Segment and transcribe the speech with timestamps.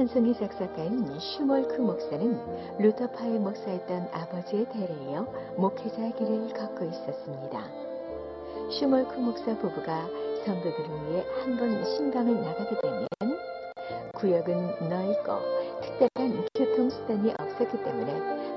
[0.00, 5.26] 이 찬송의 작사가인 슈몰크 목사는 루터파의 목사였던 아버지의 대를 이어
[5.58, 7.62] 목회자의 길을 걷고 있었습니다.
[8.70, 10.08] 슈몰크 목사 부부가
[10.46, 13.08] 성도들을 위해 한 번 심방을 나가게 되면
[14.14, 15.32] 구역은 넓고
[15.82, 18.12] 특별한 교통수단이 없었기 때문에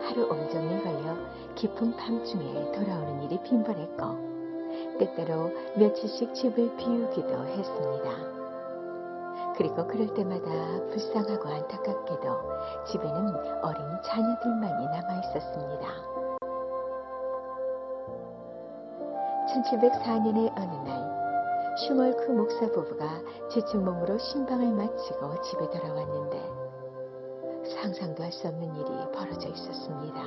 [0.08, 1.18] 하루 온종일 걸려
[1.56, 8.33] 깊은 밤중에 돌아오는 일이 빈번했고 때때로 며칠씩 집을 비우기도 했습니다.
[9.56, 10.50] 그리고 그럴 때마다
[10.90, 15.88] 불쌍하고 안타깝게도 집에는 어린 자녀들만이 남아 있었습니다.
[19.54, 21.14] 1704년의 어느 날
[21.78, 26.64] 슈멀크 목사 부부가 지친 몸으로 신방을 마치고 집에 돌아왔는데
[27.76, 30.20] 상상도 할 수 없는 일이 벌어져 있었습니다.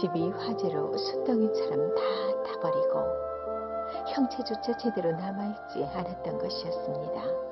[0.00, 2.00] 집이 화재로 숯덩이처럼 다
[2.46, 3.04] 타버리고
[4.14, 7.49] 형체조차 제대로 남아있지 않았던 것이었습니다.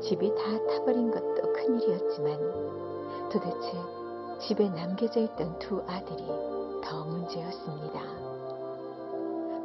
[0.00, 3.72] 집이 다 타버린 것도 큰일이었지만 도대체
[4.40, 6.26] 집에 남겨져 있던 두 아들이
[6.82, 8.00] 더 문제였습니다.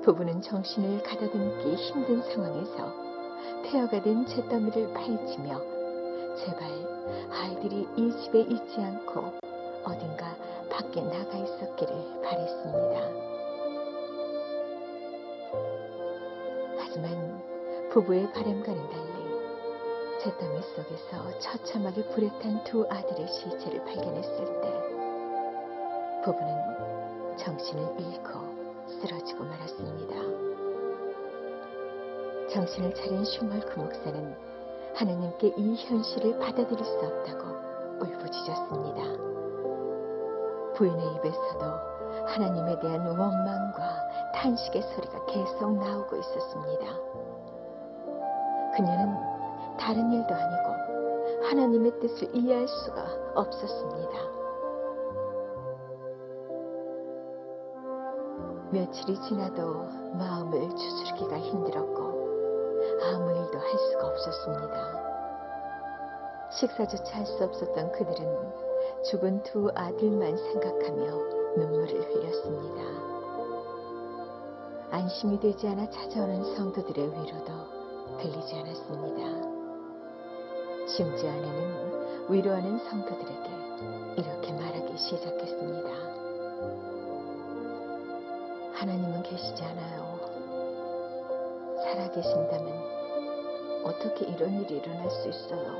[0.03, 2.93] 부부는 정신을 가다듬기 힘든 상황에서
[3.63, 5.59] 폐허가 된 잿더미를 파헤치며
[6.35, 6.69] 제발
[7.31, 9.33] 아이들이 이 집에 있지 않고
[9.83, 10.35] 어딘가
[10.69, 13.25] 밖에 나가 있었기를 바랬습니다.
[16.77, 17.41] 하지만
[17.89, 19.04] 부부의 바람과는 달리
[20.25, 24.73] 잿더미 속에서 처참하게 불에 탄 두 아들의 시체를 발견했을 때
[26.23, 28.31] 부부는 정신을 잃고
[28.87, 30.15] 쓰러지고 말았습니다.
[32.49, 34.35] 정신을 차린 슈멀크 목사는
[34.95, 37.45] 하나님께 이 현실을 받아들일 수 없다고
[38.01, 39.03] 울부짖었습니다.
[40.73, 41.65] 부인의 입에서도
[42.25, 46.85] 하나님에 대한 원망과 탄식의 소리가 계속 나오고 있었습니다.
[48.75, 49.34] 그녀는
[49.77, 53.05] 다른 일도 아니고 하나님의 뜻을 이해할 수가
[53.35, 54.35] 없었습니다.
[58.71, 59.87] 며칠이 지나도
[60.17, 62.05] 마음을 추스르기가 힘들었고
[63.03, 65.05] 아무 일도 할 수가 없었습니다.
[66.51, 68.65] 식사조차 할 수 없었던 그들은
[69.09, 71.05] 죽은 두 아들만 생각하며
[71.57, 72.81] 눈물을 흘렸습니다.
[74.91, 79.54] 안심이 되지 않아 찾아오는 성도들의 위로도 들리지 않았습니다.
[80.87, 83.49] 심지어 아내는 위로하는 성도들에게
[84.17, 85.89] 이렇게 말하기 시작했습니다.
[88.73, 90.19] 하나님은 계시지 않아요.
[91.83, 92.95] 살아계신다면
[93.83, 95.75] 어떻게 이런 일이 일어날 수 있어요?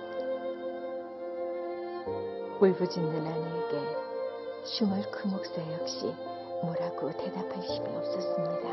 [2.59, 4.05] 울부짖는 아내에게
[4.63, 6.11] 슈멀크 목사 역시
[6.63, 8.69] 뭐라고 대답할 힘이 없었습니다.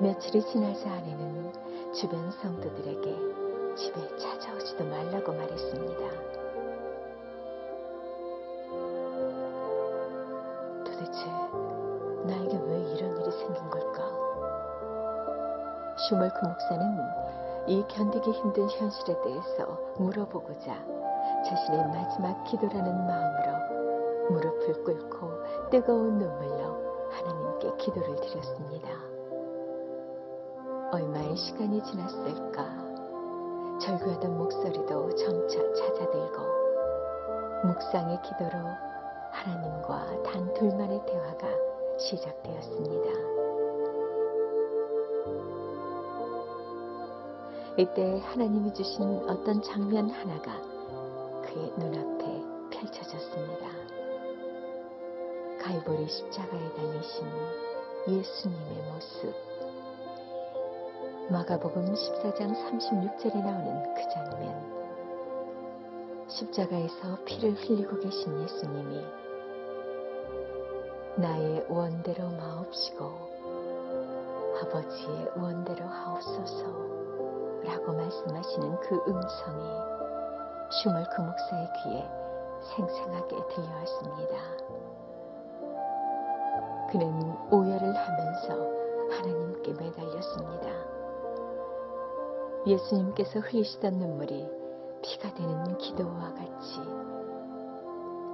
[0.00, 1.52] 며칠이 지나자 아내는
[1.94, 3.41] 주변 성도들에게
[3.74, 6.00] 집에 찾아오지도 말라고 말했습니다.
[10.84, 11.26] 도대체
[12.26, 14.02] 나에게 왜 이런 일이 생긴 걸까?
[15.96, 16.98] 슈멀크 목사는
[17.66, 20.74] 이 견디기 힘든 현실에 대해서 물어보고자
[21.48, 28.88] 자신의 마지막 기도라는 마음으로 무릎을 꿇고 뜨거운 눈물로 하나님께 기도를 드렸습니다.
[30.92, 32.81] 얼마의 시간이 지났을까?
[33.82, 36.38] 절규하던 목소리도 점차 찾아들고
[37.64, 38.52] 묵상의 기도로
[39.32, 41.48] 하나님과 단 둘만의 대화가
[41.98, 43.10] 시작되었습니다.
[47.76, 50.60] 이때 하나님이 주신 어떤 장면 하나가
[51.42, 52.40] 그의 눈앞에
[52.70, 53.66] 펼쳐졌습니다.
[55.60, 57.26] 갈보리 십자가에 달리신
[58.06, 59.51] 예수님의 모습.
[61.32, 64.52] 마가복음 14장 36절에 나오는 그 장면.
[66.28, 69.02] 십자가에서 피를 흘리고 계신 예수님이
[71.16, 73.10] 나의 원대로 마옵시고
[74.60, 76.64] 아버지의 원대로 하옵소서
[77.64, 79.64] 라고 말씀하시는 그 음성이
[80.82, 82.06] 슈멀크 목사의 귀에
[82.76, 84.36] 생생하게 들려왔습니다.
[86.90, 88.82] 그는 오열을 하면서
[89.16, 91.01] 하나님께 매달렸습니다.
[92.66, 94.48] 예수님께서 흘리시던 눈물이
[95.02, 96.80] 피가 되는 기도와 같이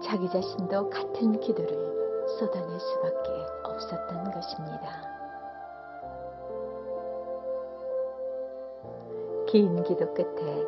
[0.02, 3.30] 자기 자신도 같은 기도를 쏟아낼 수밖에
[3.64, 5.18] 없었던 것입니다.
[9.46, 10.64] 긴 기도 끝에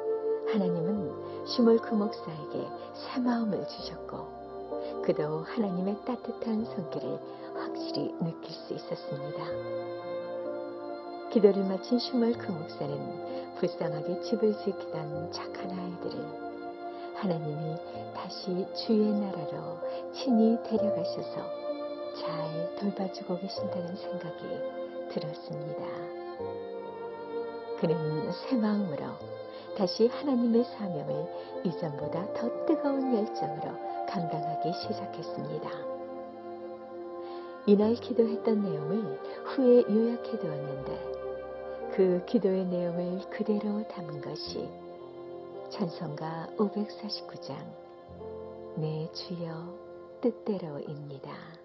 [0.53, 7.19] 하나님은 슈몰크 목사에게 새 마음을 주셨고 그도 하나님의 따뜻한 손길을
[7.55, 9.45] 확실히 느낄 수 있었습니다.
[11.31, 16.51] 기도를 마친 슈멀크 목사는 불쌍하게 집을 지키던 착한 아이들을
[17.15, 17.77] 하나님이
[18.15, 19.79] 다시 주의 나라로
[20.15, 21.43] 친히 데려가셔서
[22.17, 24.47] 잘 돌봐주고 계신다는 생각이
[25.11, 25.85] 들었습니다.
[27.79, 29.05] 그는 새 마음으로
[29.77, 31.27] 다시 하나님의 사명을
[31.65, 35.71] 이전보다 더 뜨거운 열정으로 감당하기 시작했습니다.
[37.67, 41.20] 이날 기도했던 내용을 후에 요약해 두었는데
[42.01, 44.67] 그 기도의 내용을 그대로 담은 것이
[45.69, 47.55] 찬송가 549장
[48.77, 51.60] 내 주여 뜻대로입니다.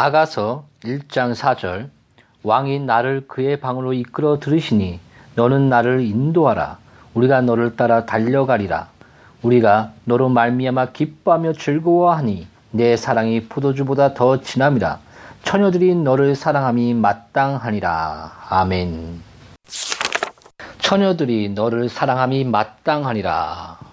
[0.00, 1.90] 아가서 1장 4절
[2.42, 4.98] 왕이 나를 그의 방으로 이끌어 들으시니
[5.34, 6.78] 너는 나를 인도하라.
[7.12, 8.88] 우리가 너를 따라 달려가리라.
[9.42, 15.00] 우리가 너로 말미암아 기뻐하며 즐거워하니 내 사랑이 포도주보다 더 진함이라.
[15.42, 18.32] 처녀들이 너를 사랑함이 마땅하니라.
[18.48, 19.20] 아멘.
[20.78, 23.89] 처녀들이 너를 사랑함이 마땅하니라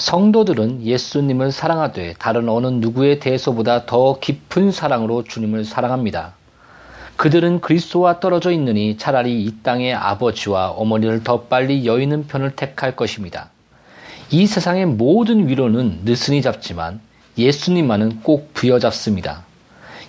[0.00, 6.32] 성도들은 예수님을 사랑하되 다른 어느 누구에 대해서보다 더 깊은 사랑으로 주님을 사랑합니다.
[7.16, 13.50] 그들은 그리스도와 떨어져 있느니 차라리 이 땅의 아버지와 어머니를 더 빨리 여의는 편을 택할 것입니다.
[14.30, 17.00] 이 세상의 모든 위로는 느슨히 잡지만
[17.36, 19.44] 예수님만은 꼭 부여잡습니다.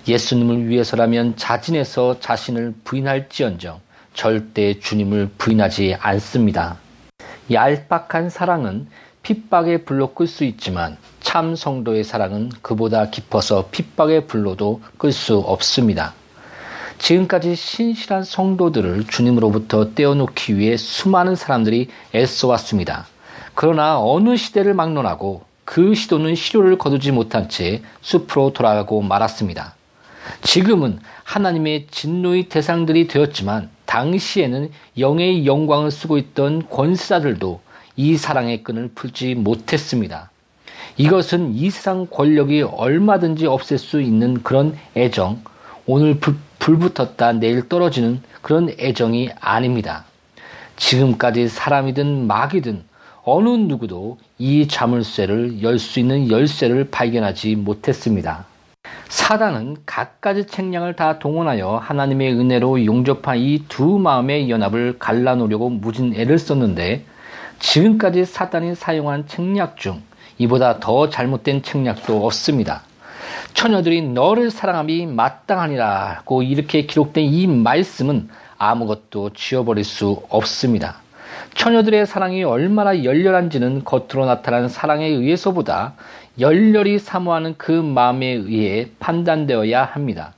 [0.07, 3.81] 예수님을 위해서라면 자진해서 자신을 부인할지언정
[4.13, 6.77] 절대 주님을 부인하지 않습니다.
[7.51, 8.88] 얄팍한 사랑은
[9.24, 16.13] 핍박의 불로 끌 수 있지만 참 성도의 사랑은 그보다 깊어서 핍박의 불로도 끌 수 없습니다.
[16.98, 23.08] 지금까지 신실한 성도들을 주님으로부터 떼어놓기 위해 수많은 사람들이 애써왔습니다.
[23.56, 29.75] 그러나 어느 시대를 막론하고 그 시도는 실효를 거두지 못한 채 숲으로 돌아가고 말았습니다.
[30.42, 37.62] 지금은 하나님의 진노의 대상들이 되었지만 당시에는 영의 영광을 쓰고 있던 권세자들도
[37.95, 40.29] 이 사랑의 끈을 풀지 못했습니다.
[40.98, 45.41] 이것은 이 세상 권력이 얼마든지 없앨 수 있는 그런 애정,
[45.86, 50.05] 오늘 불, 불 붙었다 내일 떨어지는 그런 애정이 아닙니다.
[50.77, 52.83] 지금까지 사람이든 마귀든
[53.24, 58.45] 어느 누구도 이 자물쇠를 열 수 있는 열쇠를 발견하지 못했습니다.
[59.10, 66.39] 사단은 갖가지 책량을 다 동원하여 하나님의 은혜로 용접한 이 두 마음의 연합을 갈라놓으려고 무진 애를
[66.39, 67.05] 썼는데
[67.62, 70.01] 지금까지 사단이 사용한 책략 중
[70.38, 72.82] 이보다 더 잘못된 책략도 없습니다.
[73.53, 80.98] 처녀들이 너를 사랑함이 마땅하니라고 이렇게 기록된 이 말씀은 아무것도 지워버릴 수 없습니다.
[81.53, 85.94] 처녀들의 사랑이 얼마나 열렬한지는 겉으로 나타난 사랑에 의해서보다
[86.39, 90.34] 열렬히 사모하는 그 마음에 의해 판단되어야 합니다.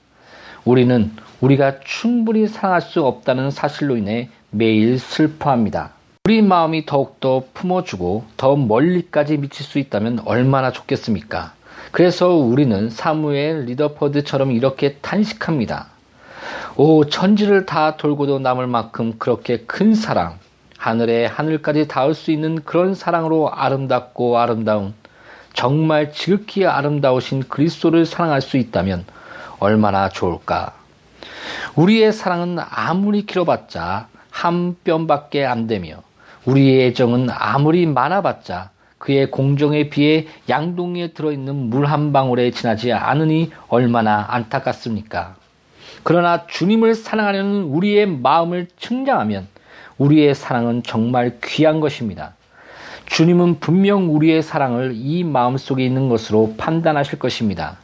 [0.66, 5.92] 우리는 우리가 충분히 사랑할 수 없다는 사실로 인해 매일 슬퍼합니다.
[6.26, 11.52] 우리 마음이 더욱더 품어주고 더 멀리까지 미칠 수 있다면 얼마나 좋겠습니까?
[11.92, 15.88] 그래서 우리는 사무엘 리더퍼드처럼 이렇게 탄식합니다.
[16.78, 20.40] 오, 천지를 다 돌고도 남을 만큼 그렇게 큰 사랑,
[20.78, 24.94] 하늘에 하늘까지 닿을 수 있는 그런 사랑으로 아름답고 아름다운
[25.52, 29.04] 정말 지극히 아름다우신 그리스도를 사랑할 수 있다면
[29.60, 30.72] 얼마나 좋을까?
[31.76, 36.02] 우리의 사랑은 아무리 길어봤자 한 뼘밖에 안 되며
[36.46, 44.26] 우리의 애정은 아무리 많아봤자 그의 공정에 비해 양동이에 들어있는 물 한 방울에 지나지 않으니 얼마나
[44.30, 45.36] 안타깝습니까?
[46.04, 49.48] 그러나 주님을 사랑하려는 우리의 마음을 측량하면
[49.98, 52.34] 우리의 사랑은 정말 귀한 것입니다.
[53.06, 57.78] 주님은 분명 우리의 사랑을 이 마음 속에 있는 것으로 판단하실 것입니다.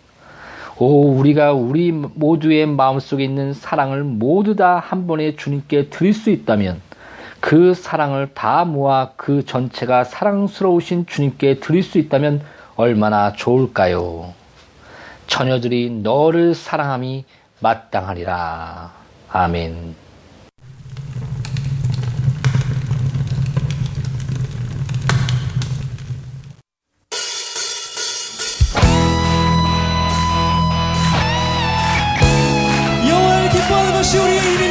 [0.77, 6.29] 오, 우리가 우리 모두의 마음 속에 있는 사랑을 모두 다 한 번에 주님께 드릴 수
[6.29, 6.81] 있다면
[7.39, 12.41] 그 사랑을 다 모아 그 전체가 사랑스러우신 주님께 드릴 수 있다면
[12.75, 14.33] 얼마나 좋을까요?
[15.27, 17.25] 처녀들이 너를 사랑함이
[17.59, 18.91] 마땅하리라.
[19.31, 19.95] 아멘.
[33.07, 34.68] 여호와를 기뻐하는 것이 우리의 일입